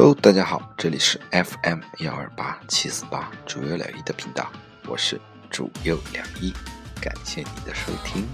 [0.00, 4.48] Hello，大家好，这里是 FM 幺二八七四八主优两一的频道，
[4.86, 5.20] 我是
[5.50, 6.54] 主优两一，
[7.00, 8.24] 感谢你的收听。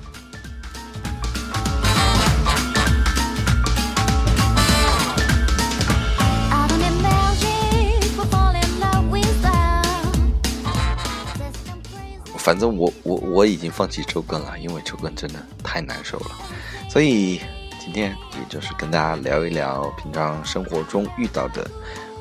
[12.36, 16.30] 反正我我我已经放弃周更了，因为周更真的太难受了，
[16.91, 17.41] 所以
[17.84, 21.70] 今天也就是跟大家聊一聊平常生活中遇到的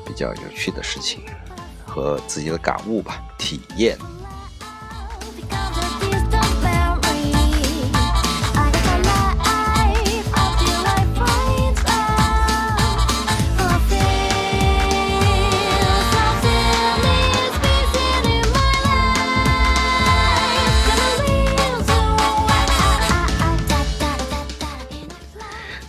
[0.04, 1.22] 比较有趣的事情
[1.86, 3.96] 和自己的感悟吧，体验。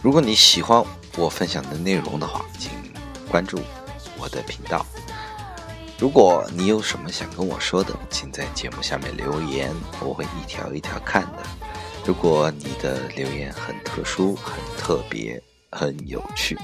[0.06, 0.86] 如果你喜欢
[1.18, 2.70] 我分享的内容的话，请
[3.28, 3.60] 关注
[4.20, 4.86] 我的频道。
[5.98, 11.40] 如果你有什么想跟我说的，请在节目下面留言，我会一条一条看的。
[12.06, 16.56] 如果你的留言很特殊、很特别、很有趣，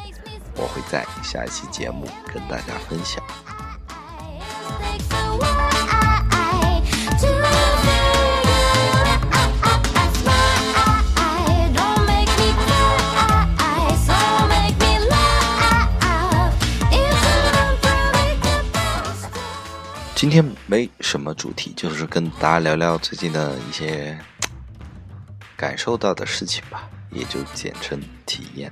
[0.55, 3.23] 我会在下一期节目跟大家分享。
[20.21, 24.15] 今天没什么主题，就是跟大家聊聊最近的一些
[25.57, 28.71] 感受到的事情吧，也就简称体验。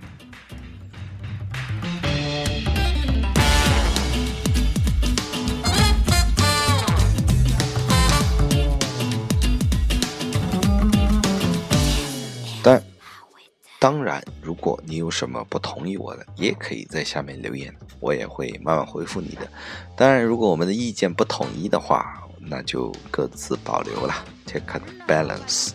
[13.80, 17.74] 当然，如果你有什么不同意我的，也可以在下面留言。
[18.02, 19.50] 我也会慢慢回复你的。
[19.96, 24.14] 当然，如果我们的意见不统一的话，那就各自保留了
[24.46, 25.72] ，take a balance。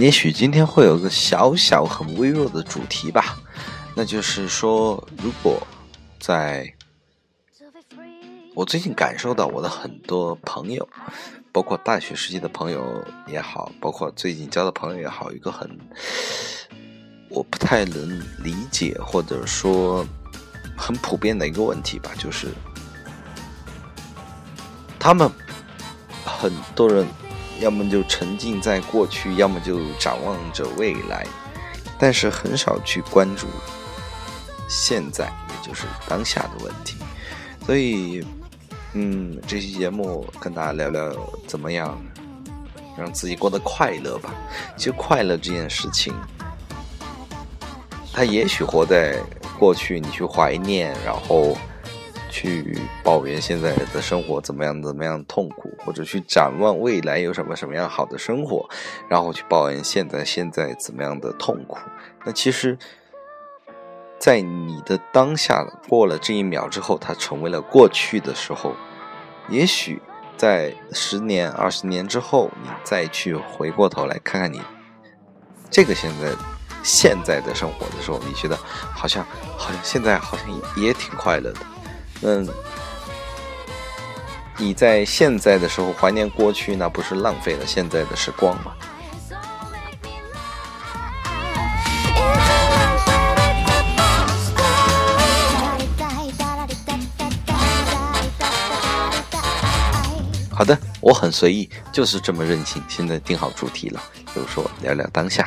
[0.00, 3.38] 也许今天会有个小小很微弱的主题吧，
[3.94, 5.64] 那就是说，如果
[6.18, 6.74] 在，
[8.54, 10.88] 我最近感受到我的很多朋友，
[11.52, 15.70] 包括大学时期的朋友也好，包括最近交的朋友也好，一个很
[17.28, 20.04] 我不太能理解或者说
[20.76, 22.48] 很普遍的一个问题吧，就是
[24.98, 25.30] 他们
[26.24, 27.06] 很多人。
[27.60, 31.26] 要么就沉浸在过去，要么就展望着未来，
[31.98, 33.46] 但是很少去关注
[34.68, 36.96] 现在，也就是当下的问题。
[37.64, 38.24] 所以，
[38.92, 41.14] 嗯，这期节目跟大家聊聊
[41.46, 41.98] 怎么样
[42.98, 44.34] 让自己过得快乐吧。
[44.76, 46.12] 其实，快乐这件事情，
[48.12, 49.16] 它也许活在
[49.58, 51.56] 过去，你去怀念，然后。
[52.34, 58.68] 去抱怨现在的生活怎么样怎么样痛苦，或者去展望未来有什么什么样好的生活，
[59.08, 61.78] 然后去抱怨现在现在怎么样的痛苦。
[62.24, 62.76] 那其实，
[64.18, 68.74] 在你的当下过了这一秒之后，它成为了过去的时候，
[69.48, 70.02] 也许
[70.36, 74.60] 在十年、二十年之后，你再去回过头来看看你
[75.70, 76.32] 这个现在
[76.82, 79.24] 现在的生活的时候，你觉得好像
[79.56, 81.60] 好像现在好像也挺快乐的。
[82.26, 82.48] 嗯，
[84.56, 88.72] 你在现在的时候怀念过去，那不是浪费了现在的时光吗？
[100.50, 102.82] 好的，我很随意，就是这么任性。
[102.88, 104.00] 现在定好主题了，
[104.34, 105.46] 就说聊聊当下。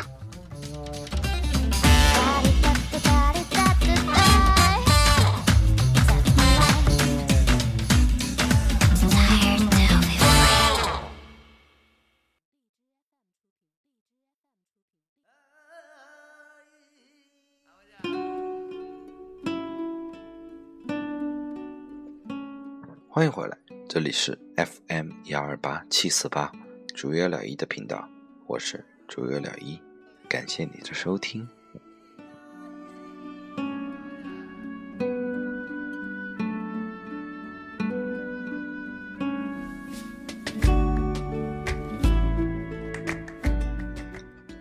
[23.17, 23.57] 欢迎回来，
[23.89, 26.51] 这里是 FM 幺二八七四八，
[26.93, 28.07] 主约了一的频道，
[28.45, 29.81] 我是主约了一，
[30.29, 31.47] 感谢你的收听。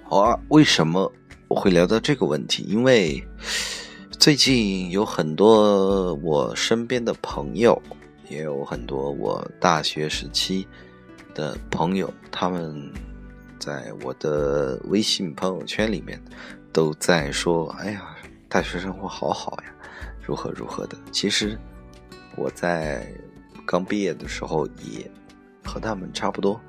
[0.03, 1.13] 好啊，为什么
[1.49, 2.63] 我会聊到这个问题？
[2.63, 3.23] 因为
[4.13, 7.83] 最近有很多我身边的朋友，
[8.29, 10.67] 也有很多我大学时期
[11.35, 12.93] 的朋友，他们
[13.59, 16.21] 在我的微信朋友圈里面
[16.73, 18.17] 都在说：“哎呀，
[18.49, 19.75] 大学生活好好呀，
[20.23, 21.59] 如何如何的。”其实
[22.37, 23.07] 我在
[23.67, 25.11] 刚毕业的时候也
[25.65, 26.61] 和他们差不多，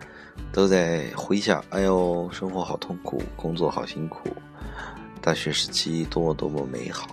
[0.52, 4.30] 都在回想：“哎呦，生活好痛苦，工作好辛苦，
[5.22, 7.10] 大学时期多么多么美好。”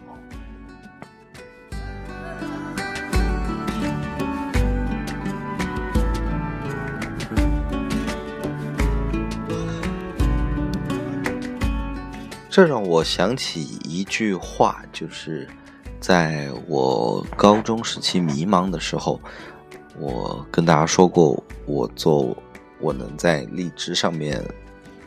[12.54, 15.48] 这让我想起一句话，就是
[15.98, 19.20] 在我高中时期迷茫的时候，
[19.98, 22.40] 我跟大家说过，我做
[22.78, 24.40] 我能在荔枝上面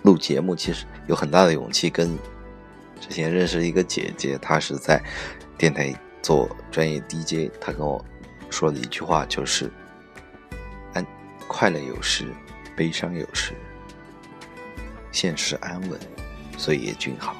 [0.01, 1.89] 录节目，其实有很大的勇气。
[1.89, 2.17] 跟
[2.99, 5.01] 之前认识一个姐姐，她是在
[5.57, 8.03] 电台做专业 DJ，她跟我
[8.49, 9.71] 说的一句话就是：
[10.91, 11.07] 安
[11.47, 12.25] 快乐有时，
[12.75, 13.53] 悲伤有时，
[15.13, 15.97] 现实安稳。
[16.57, 17.35] 岁月君好。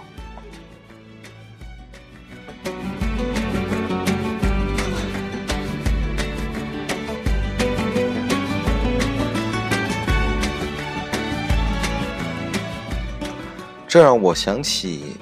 [13.90, 15.16] 这让我想起，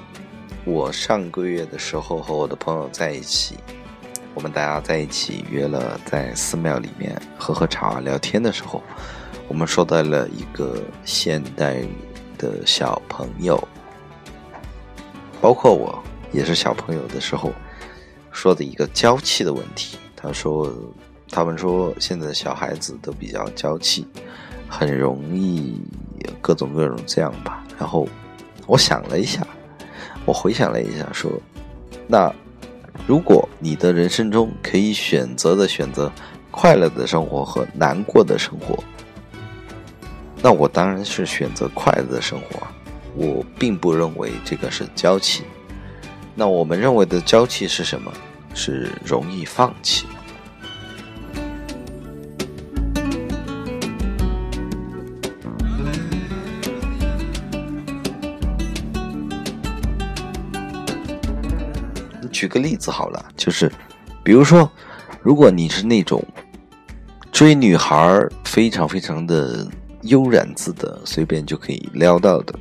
[0.64, 3.56] 我上个月的时候和我的朋友在一起，
[4.34, 8.82] 我们大家在一起约了在寺庙里面喝喝茶聊天的时候，
[9.48, 11.76] 我们说到了一个现代
[12.36, 13.56] 的小朋友。
[15.46, 16.02] 包括我
[16.32, 17.52] 也是小朋友的时候
[18.32, 19.96] 说的一个娇气的问题。
[20.16, 20.74] 他说
[21.30, 24.08] ：“他们说现在的小孩子都比较娇气，
[24.68, 25.80] 很容易
[26.40, 28.08] 各种各种这样吧。”然后
[28.66, 29.46] 我想了一下，
[30.24, 31.30] 我回想了一下，说
[32.08, 32.28] ：“那
[33.06, 36.10] 如果你的人生中可以选择的选择
[36.50, 38.82] 快乐的生活和难过的生活，
[40.42, 42.66] 那我当然是选择快乐的生活。”
[43.16, 45.42] 我并不认为这个是娇气。
[46.34, 48.12] 那我们认为的娇气是什么？
[48.54, 50.06] 是容易放弃。
[62.32, 63.72] 举个例子好了，就是，
[64.22, 64.70] 比如说，
[65.22, 66.22] 如果你是那种
[67.32, 69.66] 追女孩非常非常的
[70.02, 72.54] 悠然自得，随便就可以撩到的。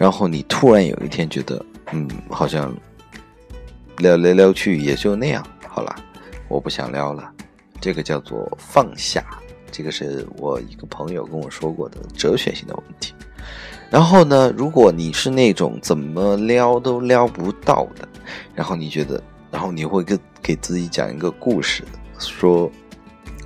[0.00, 1.62] 然后你突然有一天觉得，
[1.92, 2.74] 嗯，好像
[3.98, 5.94] 撩来撩去也就那样，好了，
[6.48, 7.30] 我不想撩了。
[7.82, 9.22] 这个叫做放下，
[9.70, 13.12] 这个是我一个朋友跟我说过的哲学性的问题。
[13.90, 18.08] 然后呢，如果你是那种怎么撩都撩不到的，
[18.54, 21.84] 然后你觉得，然后你会给给自己讲一个故事，
[22.18, 22.72] 说。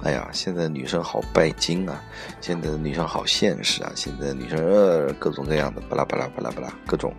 [0.05, 1.99] 哎呀，现在女生好拜金啊！
[2.39, 3.91] 现在的女生好现实啊！
[3.95, 7.11] 现在的女生呃，各种各样的巴拉巴拉巴拉巴拉，各种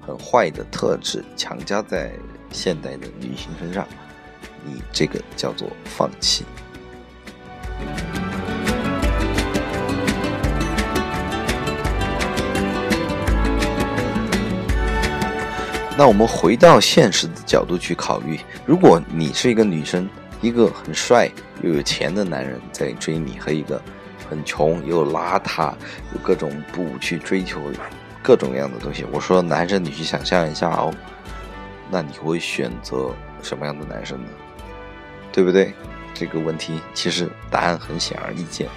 [0.00, 2.10] 很坏的特质强加在
[2.50, 3.86] 现代的女性身上，
[4.64, 6.46] 你这个叫做放弃。
[15.98, 20.08] 那我们回到现实的角度去考虑，如果你是一个女生。
[20.42, 21.30] 一个很帅
[21.62, 23.80] 又有钱的男人在追你，和一个
[24.28, 25.72] 很穷又邋遢、
[26.12, 27.60] 有各种不去追求
[28.22, 29.06] 各种各样的东西。
[29.12, 30.92] 我说男生，你去想象一下哦，
[31.90, 34.28] 那你会选择什么样的男生呢？
[35.30, 35.72] 对不对？
[36.12, 38.68] 这个问题其实答案很显而易见。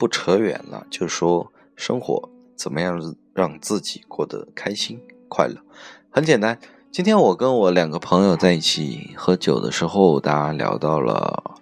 [0.00, 2.26] 不扯远了，就说生活
[2.56, 2.98] 怎么样
[3.34, 5.56] 让自己过得开心快乐。
[6.08, 6.58] 很简单，
[6.90, 11.60] 今天我跟我两个朋友在一起喝酒的时候，大家聊到了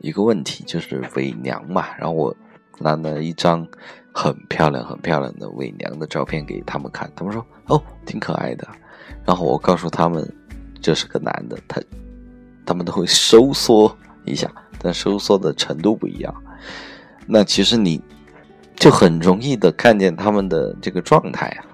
[0.00, 1.86] 一个问题，就是伪娘嘛。
[1.96, 2.34] 然后我
[2.80, 3.64] 拿了一张
[4.12, 8.66] 很漂亮、很漂亮的伪娘的照片给他们看，他们说：“哦，挺可爱的。”
[9.24, 10.28] 然后我告诉他们
[10.82, 11.80] 这是个男的，他
[12.66, 16.34] 他们都会收缩一下，但收缩的程度不一样。
[17.30, 18.00] 那其实你
[18.74, 21.64] 就很容易的看见他们的这个状态啊。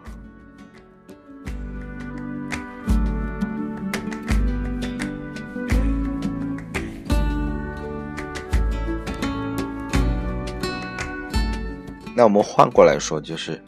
[12.17, 13.63] 那我们换过来说，就是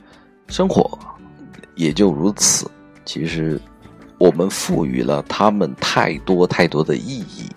[0.48, 0.98] 生活
[1.76, 2.68] 也就如此。
[3.04, 3.60] 其实
[4.18, 7.48] 我们赋予了他们太多太多的意义，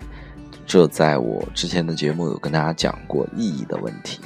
[0.70, 4.20] 这在我之前的节目有跟大家讲过意义的问题。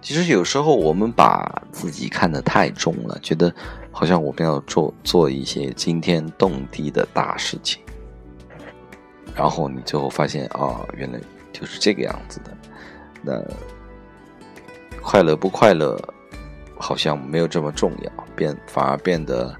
[0.00, 3.52] 其实有时候我们把自己看得太重了，觉得
[3.90, 7.82] 好像我们要做做一些惊天动地的大事情，
[9.34, 11.18] 然后你最后发现啊，原来
[11.52, 12.56] 就是这个样子的。
[13.20, 13.42] 那
[15.02, 15.98] 快乐不快乐，
[16.76, 19.54] 好像没有这么重要，变反而变得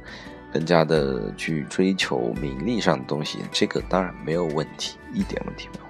[0.52, 3.38] 更加的去追求名利上的东西。
[3.50, 5.88] 这个当然没有问题，一点问题没有。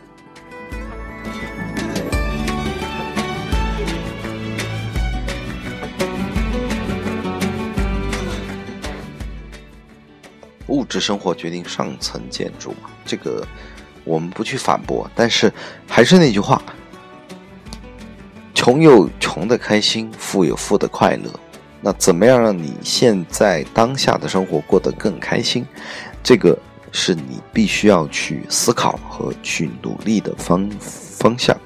[10.68, 13.44] 物质生活决定上层建筑嘛，这个
[14.04, 15.10] 我们不去反驳。
[15.14, 15.52] 但是
[15.88, 16.62] 还是那句话，
[18.68, 21.30] 穷有穷的开心，富有富的快乐。
[21.80, 25.64] 那怎么样让你现在当下的生活过得更开心？
[26.22, 26.54] 这个
[26.92, 31.56] 是你必须要去思考和去努力的方方向。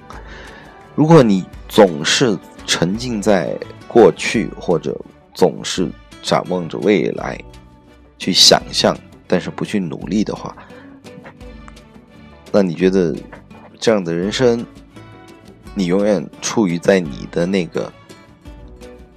[0.94, 4.97] 如果你总是沉浸在过去，或者
[5.35, 5.90] 总是
[6.23, 7.37] 展望着未来。
[8.16, 10.56] 去想象，但是不去努力的话，
[12.52, 13.12] 那你觉得
[13.80, 14.64] 这样的人生，
[15.75, 17.93] 你永远处于在你的那个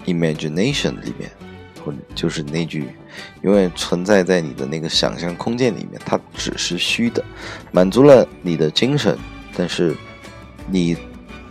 [0.06, 1.30] imagination 里面，
[1.84, 2.88] 或就是那句
[3.42, 7.24] 永远存在在你的那个想象空间里面，它只是虚的，
[7.72, 9.18] 满足了你的精神，
[9.56, 9.96] 但是
[10.70, 10.96] 你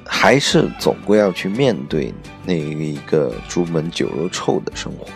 [0.06, 2.12] 还是总归要去面对
[2.44, 5.06] 那一个朱门酒肉臭的生活。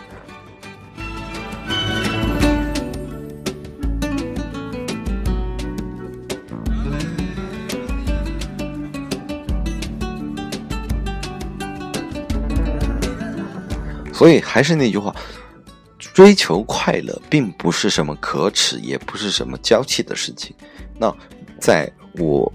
[14.19, 15.15] 所以还是那句话，
[15.97, 20.53] 追求快乐并不是什么可耻，也不是什么娇气的事情。
[20.97, 21.09] 那
[21.57, 22.51] 在我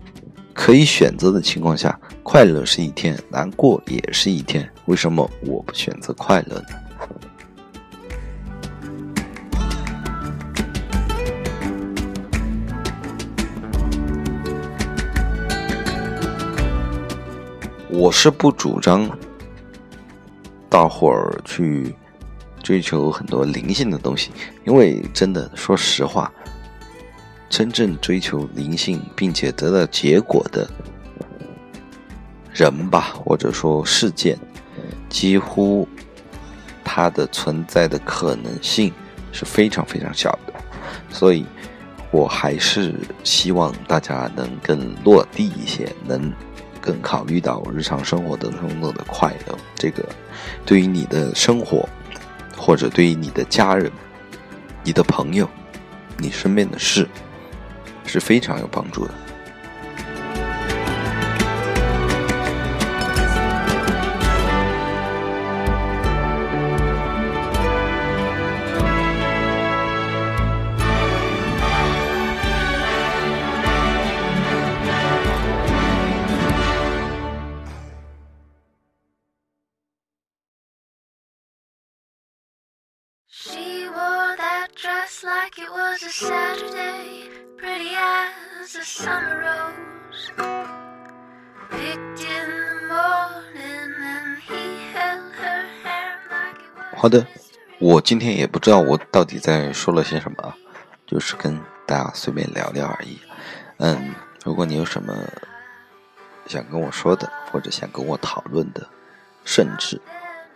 [0.53, 4.71] 可以选择的情况下，快乐是一天，难过也是一天。
[4.85, 6.67] 为什么我不选择快乐呢？
[17.89, 19.09] 我是不主张。
[20.75, 21.95] 大伙儿去
[22.61, 24.33] 追求很多灵性的东西，
[24.67, 26.33] 因为真的，说实话，
[27.49, 30.69] 真正追求灵性并且得到结果的
[32.53, 34.37] 人吧，或者说事件，
[35.09, 35.87] 几乎
[36.83, 38.93] 它的存在的可能性
[39.31, 40.53] 是非常非常小的。
[41.09, 41.47] 所以，
[42.11, 46.33] 我还是希望大家能更落地一些，能。
[46.85, 50.07] 更考虑到日常生活当中的快乐，这个
[50.67, 51.89] 对于你的生活，
[52.55, 53.91] 或者对于你的家人、
[54.83, 55.49] 你的朋友、
[56.19, 57.09] 你身边的事，
[58.05, 59.15] 是非常有帮助的。
[96.97, 97.25] 好的，
[97.79, 100.55] 我今天也不知道我到底在说了些什么，
[101.07, 103.21] 就是跟大家随便聊聊而已。
[103.77, 104.13] 嗯，
[104.45, 105.15] 如果你有什么
[106.47, 108.89] 想跟我说的，或者想跟我讨论的，
[109.45, 110.01] 甚至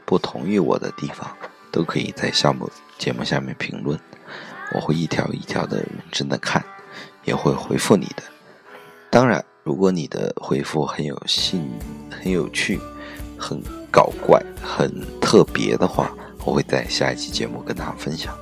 [0.05, 1.37] 不同意我的地方，
[1.71, 3.97] 都可以在项目节目下面评论，
[4.75, 6.65] 我会一条一条的认真的看，
[7.25, 8.23] 也会回复你的。
[9.11, 11.71] 当然，如果你的回复很有兴、
[12.11, 12.79] 很有趣、
[13.39, 16.13] 很搞怪、很特别的话，
[16.45, 18.37] 我会在下一期节目跟大家分享。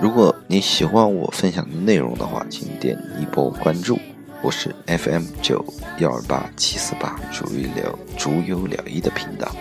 [0.00, 3.98] 如果你喜欢我分享的内容的话，请点一波关注。
[4.44, 5.64] 我是 FM 九
[5.98, 9.54] 幺二八七四八逐一聊逐优了一的频道。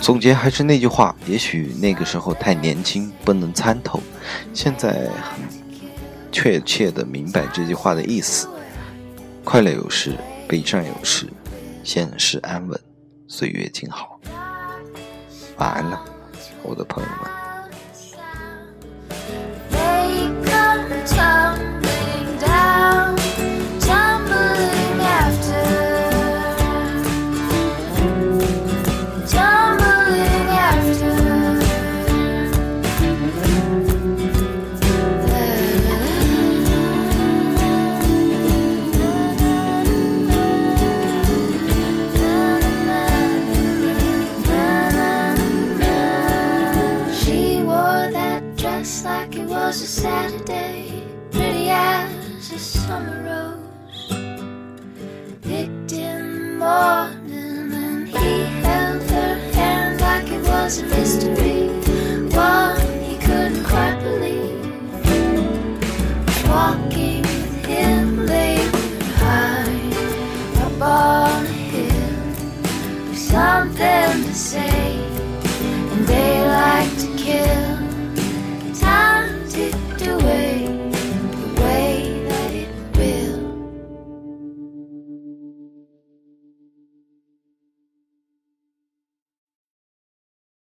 [0.00, 4.00] 总结还是那句话，也许那个时候太年轻，不能参透。
[4.52, 5.38] 现在很
[6.32, 8.48] 确切的明白这句话的意思：
[9.44, 10.16] 快乐有时，
[10.48, 11.28] 悲伤有时，
[11.84, 12.80] 现实安稳，
[13.28, 14.18] 岁月静好。
[15.58, 16.04] 晚安了，
[16.62, 17.45] 我的朋友们。